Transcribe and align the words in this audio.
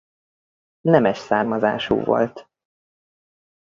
Nemes 0.81 1.17
származású 1.25 2.03
volt. 2.03 2.47